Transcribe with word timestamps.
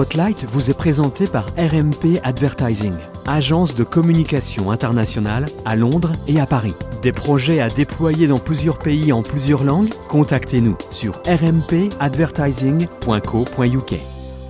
Spotlight 0.00 0.44
vous 0.44 0.70
est 0.70 0.74
présenté 0.74 1.26
par 1.26 1.48
RMP 1.58 2.20
Advertising, 2.22 2.94
agence 3.26 3.74
de 3.74 3.84
communication 3.84 4.70
internationale 4.70 5.50
à 5.66 5.76
Londres 5.76 6.12
et 6.26 6.40
à 6.40 6.46
Paris. 6.46 6.72
Des 7.02 7.12
projets 7.12 7.60
à 7.60 7.68
déployer 7.68 8.26
dans 8.26 8.38
plusieurs 8.38 8.78
pays 8.78 9.12
en 9.12 9.22
plusieurs 9.22 9.62
langues? 9.62 9.92
Contactez-nous 10.08 10.78
sur 10.90 11.20
rmpadvertising.co.uk. 11.26 13.94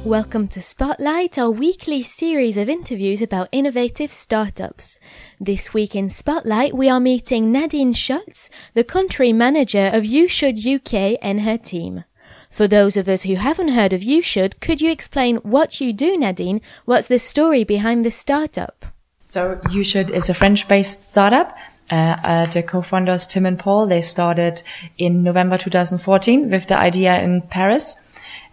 Welcome 0.06 0.46
to 0.46 0.60
Spotlight, 0.60 1.36
our 1.36 1.50
weekly 1.50 2.04
series 2.04 2.56
of 2.56 2.68
interviews 2.68 3.20
about 3.20 3.48
innovative 3.50 4.12
startups. 4.12 5.00
This 5.44 5.74
week 5.74 5.96
in 5.96 6.10
Spotlight, 6.10 6.74
we 6.74 6.88
are 6.88 7.00
meeting 7.00 7.50
Nadine 7.50 7.92
Schutz, 7.92 8.50
the 8.74 8.84
country 8.84 9.32
manager 9.32 9.90
of 9.92 10.04
You 10.04 10.28
Should 10.28 10.64
UK 10.64 11.18
and 11.20 11.40
her 11.40 11.58
team. 11.58 12.04
For 12.50 12.66
those 12.66 12.96
of 12.96 13.08
us 13.08 13.22
who 13.22 13.36
haven't 13.36 13.68
heard 13.68 13.92
of 13.92 14.00
YouShould, 14.00 14.60
could 14.60 14.80
you 14.80 14.90
explain 14.90 15.36
what 15.36 15.80
you 15.80 15.92
do, 15.92 16.18
Nadine? 16.18 16.60
What's 16.84 17.06
the 17.06 17.20
story 17.20 17.62
behind 17.62 18.04
this 18.04 18.16
startup? 18.16 18.84
So 19.24 19.56
YouShould 19.66 20.10
is 20.10 20.28
a 20.28 20.34
French-based 20.34 21.10
startup. 21.10 21.56
Uh, 21.90 21.94
uh, 21.94 22.46
the 22.46 22.62
co-founders 22.62 23.26
Tim 23.28 23.46
and 23.46 23.58
Paul, 23.58 23.86
they 23.86 24.00
started 24.00 24.62
in 24.98 25.22
November 25.22 25.58
2014 25.58 26.50
with 26.50 26.66
the 26.66 26.76
idea 26.76 27.20
in 27.20 27.42
Paris 27.42 27.96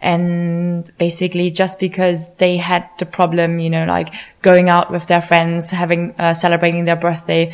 and 0.00 0.90
basically 0.98 1.50
just 1.50 1.80
because 1.80 2.32
they 2.36 2.56
had 2.56 2.88
the 2.98 3.06
problem, 3.06 3.58
you 3.58 3.70
know, 3.70 3.84
like 3.84 4.14
going 4.42 4.68
out 4.68 4.92
with 4.92 5.06
their 5.08 5.20
friends, 5.20 5.72
having, 5.72 6.14
uh, 6.18 6.34
celebrating 6.34 6.84
their 6.84 6.96
birthday, 6.96 7.52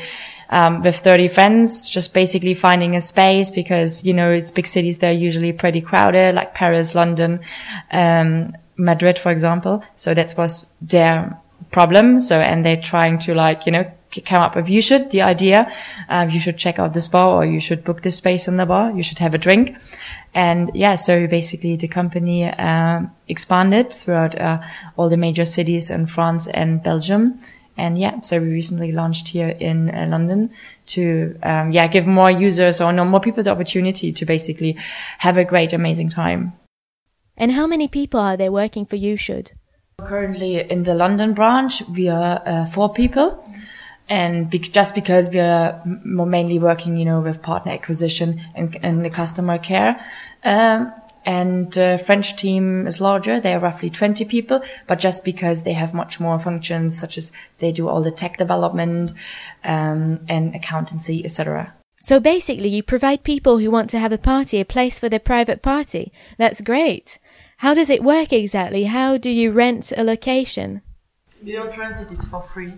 um, 0.54 0.82
with 0.82 0.96
30 0.96 1.28
friends, 1.28 1.90
just 1.90 2.14
basically 2.14 2.54
finding 2.54 2.94
a 2.94 3.00
space 3.00 3.50
because, 3.50 4.06
you 4.06 4.14
know, 4.14 4.30
it's 4.30 4.52
big 4.52 4.68
cities. 4.68 4.98
They're 4.98 5.12
usually 5.12 5.52
pretty 5.52 5.80
crowded, 5.80 6.36
like 6.36 6.54
Paris, 6.54 6.94
London, 6.94 7.40
um, 7.90 8.52
Madrid, 8.76 9.18
for 9.18 9.32
example. 9.32 9.82
So 9.96 10.14
that 10.14 10.32
was 10.38 10.72
their 10.80 11.36
problem. 11.72 12.20
So, 12.20 12.38
and 12.40 12.64
they're 12.64 12.80
trying 12.80 13.18
to 13.20 13.34
like, 13.34 13.66
you 13.66 13.72
know, 13.72 13.90
come 14.24 14.40
up 14.40 14.54
with 14.54 14.68
you 14.68 14.80
should 14.80 15.10
the 15.10 15.20
idea 15.20 15.68
um, 16.08 16.30
you 16.30 16.38
should 16.38 16.56
check 16.56 16.78
out 16.78 16.92
this 16.92 17.08
bar 17.08 17.30
or 17.30 17.44
you 17.44 17.58
should 17.58 17.82
book 17.82 18.02
this 18.02 18.18
space 18.18 18.46
in 18.46 18.56
the 18.58 18.64
bar 18.64 18.92
you 18.92 19.02
should 19.02 19.18
have 19.18 19.34
a 19.34 19.38
drink 19.38 19.76
and 20.34 20.70
yeah 20.72 20.94
so 20.94 21.26
basically 21.26 21.74
the 21.74 21.88
company 21.88 22.44
um, 22.44 23.10
expanded 23.26 23.92
throughout 23.92 24.40
uh, 24.40 24.62
all 24.96 25.08
the 25.08 25.16
major 25.16 25.44
cities 25.44 25.90
in 25.90 26.06
france 26.06 26.46
and 26.46 26.80
belgium 26.80 27.40
and 27.76 27.98
yeah 27.98 28.20
so 28.20 28.40
we 28.40 28.48
recently 28.48 28.92
launched 28.92 29.28
here 29.28 29.48
in 29.48 29.90
uh, 29.90 30.06
london 30.08 30.50
to 30.86 31.36
um, 31.42 31.70
yeah 31.72 31.86
give 31.86 32.06
more 32.06 32.30
users 32.30 32.80
or 32.80 32.92
no 32.92 33.04
more 33.04 33.20
people 33.20 33.42
the 33.42 33.50
opportunity 33.50 34.12
to 34.12 34.24
basically 34.24 34.76
have 35.18 35.36
a 35.36 35.44
great 35.44 35.72
amazing 35.72 36.08
time. 36.08 36.52
And 37.36 37.52
how 37.52 37.66
many 37.66 37.88
people 37.88 38.20
are 38.20 38.36
there 38.36 38.52
working 38.52 38.86
for 38.86 38.96
you 38.96 39.16
should? 39.16 39.52
Currently 39.98 40.70
in 40.70 40.84
the 40.84 40.94
london 40.94 41.34
branch 41.34 41.82
we 41.88 42.08
are 42.08 42.42
uh, 42.46 42.66
four 42.66 42.92
people. 42.92 43.44
And 44.06 44.50
be- 44.50 44.58
just 44.58 44.94
because 44.94 45.30
we 45.30 45.40
are 45.40 45.80
mainly 45.86 46.58
working, 46.58 46.98
you 46.98 47.06
know, 47.06 47.20
with 47.20 47.40
partner 47.40 47.72
acquisition 47.72 48.38
and, 48.54 48.76
and 48.82 49.02
the 49.02 49.08
customer 49.08 49.56
care. 49.56 49.98
Um, 50.44 50.92
and 51.24 51.72
the 51.72 52.02
French 52.04 52.36
team 52.36 52.86
is 52.86 53.00
larger. 53.00 53.40
They 53.40 53.54
are 53.54 53.60
roughly 53.60 53.90
20 53.90 54.24
people, 54.26 54.62
but 54.86 54.98
just 54.98 55.24
because 55.24 55.62
they 55.62 55.72
have 55.72 55.94
much 55.94 56.20
more 56.20 56.38
functions, 56.38 56.98
such 56.98 57.16
as 57.16 57.32
they 57.58 57.72
do 57.72 57.88
all 57.88 58.02
the 58.02 58.10
tech 58.10 58.36
development, 58.36 59.12
um, 59.64 60.20
and 60.28 60.54
accountancy, 60.54 61.24
etc. 61.24 61.74
So 62.00 62.20
basically, 62.20 62.68
you 62.68 62.82
provide 62.82 63.24
people 63.24 63.58
who 63.58 63.70
want 63.70 63.88
to 63.90 63.98
have 63.98 64.12
a 64.12 64.18
party 64.18 64.60
a 64.60 64.64
place 64.64 64.98
for 64.98 65.08
their 65.08 65.18
private 65.18 65.62
party. 65.62 66.12
That's 66.36 66.60
great. 66.60 67.18
How 67.58 67.72
does 67.72 67.88
it 67.88 68.04
work 68.04 68.32
exactly? 68.32 68.84
How 68.84 69.16
do 69.16 69.30
you 69.30 69.50
rent 69.50 69.92
a 69.96 70.04
location? 70.04 70.82
You 71.42 71.56
don't 71.56 71.76
rent 71.78 72.00
it, 72.00 72.12
it's 72.12 72.28
for 72.28 72.42
free. 72.42 72.74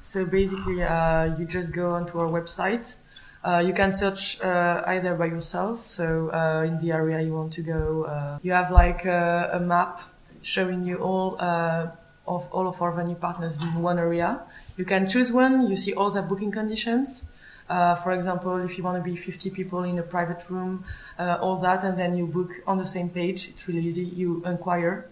So 0.00 0.26
basically, 0.26 0.82
uh, 0.82 1.36
you 1.36 1.44
just 1.44 1.72
go 1.72 1.94
onto 1.94 2.18
our 2.18 2.26
website. 2.26 2.96
Uh, 3.44 3.58
you 3.58 3.74
can 3.74 3.92
search 3.92 4.40
uh, 4.40 4.82
either 4.86 5.14
by 5.14 5.26
yourself, 5.26 5.86
so 5.86 6.30
uh, 6.32 6.64
in 6.66 6.78
the 6.78 6.90
area 6.90 7.20
you 7.20 7.34
want 7.34 7.52
to 7.52 7.60
go. 7.60 8.04
Uh, 8.04 8.38
you 8.42 8.52
have 8.52 8.70
like 8.70 9.04
a, 9.04 9.60
map 9.62 10.00
showing 10.40 10.82
you 10.82 10.96
all 10.96 11.36
uh, 11.38 11.88
of 12.26 12.48
all 12.50 12.66
of 12.66 12.80
our 12.80 12.92
venue 12.92 13.14
partners 13.14 13.60
in 13.60 13.82
one 13.82 13.98
area. 13.98 14.40
You 14.78 14.86
can 14.86 15.06
choose 15.06 15.30
one. 15.30 15.68
You 15.68 15.76
see 15.76 15.92
all 15.92 16.08
the 16.08 16.22
booking 16.22 16.52
conditions. 16.52 17.26
for 18.02 18.12
example, 18.12 18.56
if 18.64 18.78
you 18.78 18.84
want 18.84 18.96
to 18.96 19.04
be 19.10 19.14
50 19.14 19.50
people 19.50 19.84
in 19.84 19.98
a 19.98 20.02
private 20.02 20.48
room, 20.48 20.84
all 21.18 21.56
that, 21.56 21.84
and 21.84 21.98
then 21.98 22.16
you 22.16 22.26
book 22.26 22.50
on 22.66 22.78
the 22.78 22.86
same 22.86 23.10
page. 23.10 23.48
It's 23.50 23.68
really 23.68 23.84
easy. 23.84 24.06
You 24.06 24.42
inquire, 24.46 25.10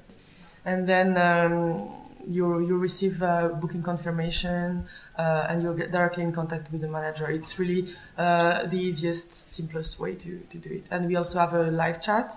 and 0.64 0.88
then. 0.88 1.18
Um, 1.18 2.01
you 2.28 2.60
you 2.60 2.78
receive 2.78 3.22
a 3.22 3.56
booking 3.60 3.82
confirmation 3.82 4.86
uh, 5.18 5.46
and 5.48 5.62
you'll 5.62 5.74
get 5.74 5.92
directly 5.92 6.22
in 6.22 6.32
contact 6.32 6.70
with 6.72 6.80
the 6.80 6.88
manager. 6.88 7.30
It's 7.30 7.58
really 7.58 7.94
uh, 8.16 8.66
the 8.66 8.78
easiest, 8.78 9.32
simplest 9.32 9.98
way 10.00 10.14
to, 10.14 10.40
to 10.50 10.58
do 10.58 10.70
it. 10.70 10.86
And 10.90 11.06
we 11.06 11.16
also 11.16 11.38
have 11.38 11.54
a 11.54 11.70
live 11.70 12.02
chat. 12.02 12.32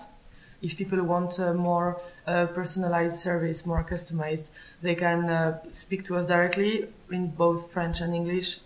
If 0.62 0.76
people 0.76 1.02
want 1.02 1.38
a 1.38 1.52
more 1.52 2.00
uh, 2.26 2.46
personalized 2.46 3.18
service, 3.18 3.66
more 3.66 3.84
customized, 3.84 4.50
they 4.82 4.94
can 4.94 5.28
uh, 5.28 5.60
speak 5.70 6.04
to 6.04 6.16
us 6.16 6.26
directly 6.28 6.88
in 7.10 7.28
both 7.28 7.70
French 7.72 8.00
and 8.00 8.14
English. 8.14 8.60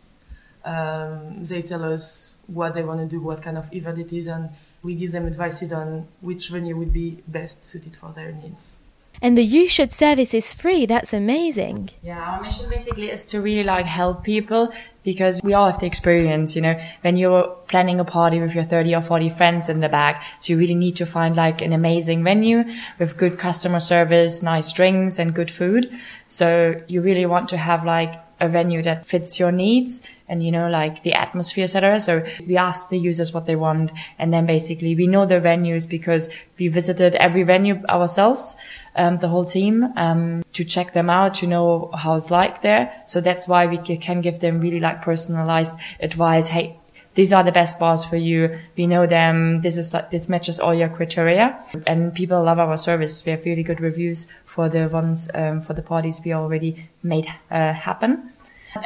Um, 0.64 1.42
they 1.42 1.62
tell 1.62 1.84
us 1.84 2.36
what 2.46 2.74
they 2.74 2.84
want 2.84 3.00
to 3.00 3.06
do, 3.06 3.20
what 3.20 3.42
kind 3.42 3.58
of 3.58 3.72
event 3.74 3.98
it 3.98 4.12
is, 4.12 4.26
and 4.26 4.50
we 4.82 4.94
give 4.94 5.12
them 5.12 5.26
advices 5.26 5.72
on 5.72 6.08
which 6.20 6.48
venue 6.48 6.76
would 6.76 6.92
be 6.92 7.22
best 7.26 7.64
suited 7.64 7.96
for 7.96 8.12
their 8.12 8.32
needs. 8.32 8.78
And 9.22 9.36
the 9.36 9.46
YouShould 9.46 9.92
service 9.92 10.32
is 10.32 10.54
free. 10.54 10.86
That's 10.86 11.12
amazing. 11.12 11.90
Yeah, 12.02 12.18
our 12.18 12.40
mission 12.40 12.70
basically 12.70 13.10
is 13.10 13.26
to 13.26 13.40
really 13.40 13.64
like 13.64 13.84
help 13.84 14.24
people 14.24 14.72
because 15.02 15.42
we 15.42 15.52
all 15.52 15.70
have 15.70 15.80
the 15.80 15.86
experience, 15.86 16.56
you 16.56 16.62
know, 16.62 16.80
when 17.02 17.16
you're 17.16 17.48
planning 17.68 18.00
a 18.00 18.04
party 18.04 18.40
with 18.40 18.54
your 18.54 18.64
30 18.64 18.94
or 18.94 19.02
40 19.02 19.28
friends 19.30 19.68
in 19.68 19.80
the 19.80 19.88
back. 19.88 20.22
So 20.38 20.52
you 20.52 20.58
really 20.58 20.74
need 20.74 20.96
to 20.96 21.06
find 21.06 21.36
like 21.36 21.60
an 21.60 21.72
amazing 21.72 22.24
venue 22.24 22.64
with 22.98 23.18
good 23.18 23.38
customer 23.38 23.80
service, 23.80 24.42
nice 24.42 24.72
drinks 24.72 25.18
and 25.18 25.34
good 25.34 25.50
food. 25.50 25.90
So 26.28 26.80
you 26.88 27.02
really 27.02 27.26
want 27.26 27.50
to 27.50 27.58
have 27.58 27.84
like 27.84 28.29
a 28.40 28.48
venue 28.48 28.82
that 28.82 29.06
fits 29.06 29.38
your 29.38 29.52
needs 29.52 30.02
and 30.28 30.42
you 30.42 30.50
know 30.50 30.68
like 30.68 31.02
the 31.02 31.12
atmosphere 31.12 31.64
etc 31.64 32.00
so 32.00 32.24
we 32.46 32.56
ask 32.56 32.88
the 32.88 32.98
users 32.98 33.32
what 33.32 33.46
they 33.46 33.56
want 33.56 33.92
and 34.18 34.32
then 34.32 34.46
basically 34.46 34.94
we 34.94 35.06
know 35.06 35.26
the 35.26 35.34
venues 35.34 35.88
because 35.88 36.28
we 36.58 36.68
visited 36.68 37.14
every 37.16 37.42
venue 37.42 37.82
ourselves 37.88 38.56
um, 38.96 39.18
the 39.18 39.28
whole 39.28 39.44
team 39.44 39.84
um, 39.96 40.42
to 40.52 40.64
check 40.64 40.92
them 40.92 41.08
out 41.10 41.34
to 41.34 41.46
know 41.46 41.90
how 41.94 42.16
it's 42.16 42.30
like 42.30 42.62
there. 42.62 43.02
So 43.06 43.20
that's 43.20 43.46
why 43.46 43.66
we 43.66 43.78
can 43.78 44.20
give 44.20 44.40
them 44.40 44.60
really 44.60 44.80
like 44.80 45.02
personalized 45.02 45.74
advice. 46.00 46.48
Hey 46.48 46.79
these 47.14 47.32
are 47.32 47.42
the 47.42 47.52
best 47.52 47.78
bars 47.78 48.04
for 48.04 48.16
you. 48.16 48.58
We 48.76 48.86
know 48.86 49.06
them. 49.06 49.62
This 49.62 49.76
is 49.76 49.92
like, 49.92 50.10
this 50.10 50.28
matches 50.28 50.60
all 50.60 50.74
your 50.74 50.88
criteria. 50.88 51.58
And 51.86 52.14
people 52.14 52.42
love 52.42 52.58
our 52.58 52.76
service. 52.76 53.24
We 53.24 53.32
have 53.32 53.44
really 53.44 53.62
good 53.62 53.80
reviews 53.80 54.26
for 54.44 54.68
the 54.68 54.88
ones, 54.88 55.28
um, 55.34 55.60
for 55.60 55.74
the 55.74 55.82
parties 55.82 56.20
we 56.24 56.32
already 56.32 56.88
made 57.02 57.26
uh, 57.50 57.72
happen 57.72 58.32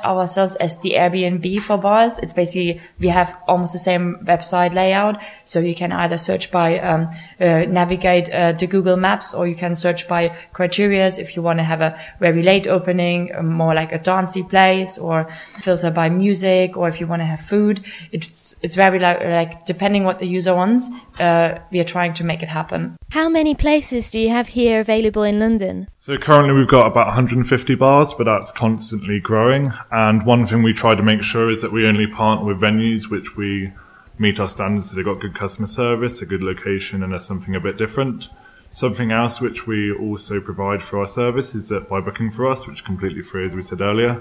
ourselves 0.04 0.56
as 0.56 0.80
the 0.80 0.92
Airbnb 0.92 1.60
for 1.62 1.76
bars. 1.76 2.18
It's 2.18 2.32
basically, 2.32 2.80
we 2.98 3.08
have 3.08 3.36
almost 3.46 3.72
the 3.72 3.78
same 3.78 4.16
website 4.24 4.74
layout. 4.74 5.20
So 5.44 5.60
you 5.60 5.74
can 5.74 5.92
either 5.92 6.18
search 6.18 6.50
by, 6.50 6.78
um, 6.78 7.08
uh, 7.40 7.64
navigate, 7.68 8.30
uh, 8.30 8.52
the 8.52 8.66
Google 8.66 8.96
Maps 8.96 9.34
or 9.34 9.46
you 9.46 9.54
can 9.54 9.74
search 9.74 10.08
by 10.08 10.34
criterias 10.54 11.18
if 11.18 11.36
you 11.36 11.42
want 11.42 11.58
to 11.58 11.64
have 11.64 11.80
a 11.80 11.98
very 12.20 12.42
late 12.42 12.66
opening, 12.66 13.30
more 13.42 13.74
like 13.74 13.92
a 13.92 13.98
dancey 13.98 14.42
place 14.42 14.98
or 14.98 15.28
filter 15.60 15.90
by 15.90 16.08
music 16.08 16.76
or 16.76 16.88
if 16.88 17.00
you 17.00 17.06
want 17.06 17.20
to 17.20 17.26
have 17.26 17.40
food. 17.40 17.84
It's, 18.12 18.54
it's 18.62 18.74
very 18.74 18.98
like, 18.98 19.20
like 19.20 19.66
depending 19.66 20.04
what 20.04 20.18
the 20.18 20.26
user 20.26 20.54
wants, 20.54 20.90
uh, 21.18 21.58
we 21.70 21.80
are 21.80 21.84
trying 21.84 22.14
to 22.14 22.24
make 22.24 22.42
it 22.42 22.48
happen. 22.48 22.96
How 23.10 23.28
many 23.28 23.54
places 23.54 24.10
do 24.10 24.18
you 24.18 24.30
have 24.30 24.48
here 24.48 24.80
available 24.80 25.22
in 25.22 25.38
London? 25.38 25.88
So 25.94 26.16
currently 26.16 26.54
we've 26.54 26.68
got 26.68 26.86
about 26.86 27.06
150 27.06 27.74
bars, 27.76 28.14
but 28.14 28.24
that's 28.24 28.50
constantly 28.50 29.20
growing. 29.20 29.72
And 29.90 30.24
one 30.24 30.46
thing 30.46 30.62
we 30.62 30.72
try 30.72 30.94
to 30.94 31.02
make 31.02 31.22
sure 31.22 31.50
is 31.50 31.62
that 31.62 31.72
we 31.72 31.86
only 31.86 32.06
partner 32.06 32.46
with 32.46 32.60
venues 32.60 33.10
which 33.10 33.36
we 33.36 33.72
meet 34.18 34.38
our 34.40 34.48
standards. 34.48 34.90
So 34.90 34.96
they've 34.96 35.04
got 35.04 35.20
good 35.20 35.34
customer 35.34 35.66
service, 35.66 36.22
a 36.22 36.26
good 36.26 36.42
location, 36.42 37.02
and 37.02 37.12
there's 37.12 37.24
something 37.24 37.54
a 37.54 37.60
bit 37.60 37.76
different. 37.76 38.28
Something 38.70 39.12
else 39.12 39.40
which 39.40 39.66
we 39.66 39.92
also 39.92 40.40
provide 40.40 40.82
for 40.82 40.98
our 40.98 41.06
service 41.06 41.54
is 41.54 41.68
that 41.68 41.88
by 41.88 42.00
booking 42.00 42.30
for 42.30 42.50
us, 42.50 42.66
which 42.66 42.76
is 42.76 42.82
completely 42.82 43.22
free, 43.22 43.46
as 43.46 43.54
we 43.54 43.62
said 43.62 43.80
earlier, 43.80 44.20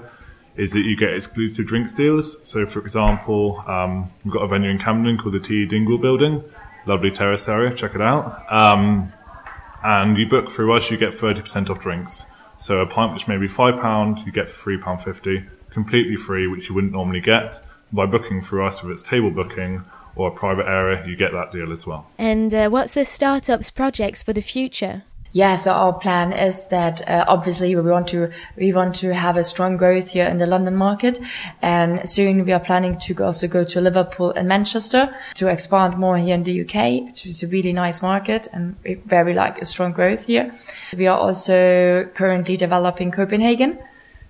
is 0.56 0.72
that 0.72 0.82
you 0.82 0.96
get 0.96 1.12
exclusive 1.12 1.66
drinks 1.66 1.92
deals. 1.92 2.36
So, 2.48 2.64
for 2.64 2.78
example, 2.78 3.64
um, 3.66 4.10
we've 4.24 4.32
got 4.32 4.42
a 4.42 4.48
venue 4.48 4.70
in 4.70 4.78
Camden 4.78 5.18
called 5.18 5.34
the 5.34 5.40
T. 5.40 5.66
Dingle 5.66 5.98
Building, 5.98 6.44
lovely 6.86 7.10
terrace 7.10 7.48
area. 7.48 7.74
Check 7.74 7.94
it 7.96 8.00
out. 8.00 8.50
Um, 8.52 9.12
and 9.82 10.16
you 10.16 10.26
book 10.26 10.50
through 10.50 10.72
us, 10.76 10.90
you 10.90 10.96
get 10.96 11.12
30% 11.12 11.68
off 11.68 11.80
drinks. 11.80 12.26
So 12.64 12.80
a 12.80 12.86
pint 12.86 13.12
which 13.12 13.28
may 13.28 13.36
be 13.36 13.46
£5, 13.46 14.24
you 14.24 14.32
get 14.32 14.48
for 14.48 14.70
£3.50, 14.70 15.46
completely 15.68 16.16
free, 16.16 16.46
which 16.46 16.70
you 16.70 16.74
wouldn't 16.74 16.94
normally 16.94 17.20
get. 17.20 17.62
By 17.92 18.06
booking 18.06 18.40
through 18.40 18.64
us, 18.64 18.82
whether 18.82 18.90
it's 18.90 19.02
table 19.02 19.30
booking 19.30 19.84
or 20.16 20.28
a 20.28 20.30
private 20.30 20.66
area, 20.66 21.06
you 21.06 21.14
get 21.14 21.32
that 21.32 21.52
deal 21.52 21.70
as 21.70 21.86
well. 21.86 22.06
And 22.16 22.54
uh, 22.54 22.70
what's 22.70 22.94
the 22.94 23.04
startups 23.04 23.68
projects 23.68 24.22
for 24.22 24.32
the 24.32 24.40
future? 24.40 25.02
Yeah, 25.34 25.56
so 25.56 25.72
our 25.72 25.92
plan 25.92 26.32
is 26.32 26.68
that 26.68 27.08
uh, 27.08 27.24
obviously 27.26 27.74
we 27.74 27.90
want 27.90 28.06
to 28.10 28.30
we 28.56 28.72
want 28.72 28.94
to 28.96 29.12
have 29.12 29.36
a 29.36 29.42
strong 29.42 29.76
growth 29.76 30.10
here 30.10 30.26
in 30.26 30.38
the 30.38 30.46
London 30.46 30.76
market, 30.76 31.18
and 31.60 32.08
soon 32.08 32.44
we 32.44 32.52
are 32.52 32.60
planning 32.60 32.96
to 33.00 33.24
also 33.24 33.48
go 33.48 33.64
to 33.64 33.80
Liverpool 33.80 34.30
and 34.30 34.46
Manchester 34.46 35.12
to 35.34 35.48
expand 35.48 35.98
more 35.98 36.16
here 36.18 36.36
in 36.36 36.44
the 36.44 36.60
UK, 36.60 37.26
is 37.26 37.42
a 37.42 37.48
really 37.48 37.72
nice 37.72 38.00
market 38.00 38.46
and 38.52 38.76
very 39.06 39.34
like 39.34 39.60
a 39.60 39.64
strong 39.64 39.90
growth 39.90 40.26
here. 40.26 40.54
We 40.96 41.08
are 41.08 41.18
also 41.18 42.04
currently 42.14 42.56
developing 42.56 43.10
Copenhagen, 43.10 43.80